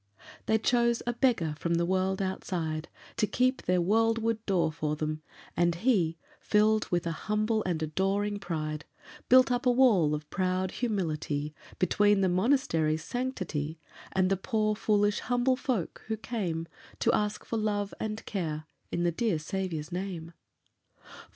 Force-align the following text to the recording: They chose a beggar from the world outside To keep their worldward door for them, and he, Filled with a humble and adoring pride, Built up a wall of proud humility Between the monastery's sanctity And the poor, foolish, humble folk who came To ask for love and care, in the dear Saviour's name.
They 0.47 0.57
chose 0.57 1.03
a 1.05 1.13
beggar 1.13 1.53
from 1.59 1.75
the 1.75 1.85
world 1.85 2.23
outside 2.23 2.89
To 3.17 3.27
keep 3.27 3.61
their 3.61 3.79
worldward 3.79 4.43
door 4.47 4.71
for 4.71 4.95
them, 4.95 5.21
and 5.55 5.75
he, 5.75 6.17
Filled 6.39 6.89
with 6.89 7.05
a 7.05 7.11
humble 7.11 7.61
and 7.67 7.83
adoring 7.83 8.39
pride, 8.39 8.85
Built 9.29 9.51
up 9.51 9.67
a 9.67 9.71
wall 9.71 10.15
of 10.15 10.27
proud 10.31 10.71
humility 10.71 11.53
Between 11.77 12.21
the 12.21 12.29
monastery's 12.29 13.03
sanctity 13.03 13.79
And 14.11 14.31
the 14.31 14.37
poor, 14.37 14.75
foolish, 14.75 15.19
humble 15.19 15.55
folk 15.55 16.01
who 16.07 16.17
came 16.17 16.67
To 17.01 17.13
ask 17.13 17.45
for 17.45 17.57
love 17.57 17.93
and 17.99 18.25
care, 18.25 18.65
in 18.91 19.03
the 19.03 19.11
dear 19.11 19.37
Saviour's 19.37 19.91
name. 19.91 20.33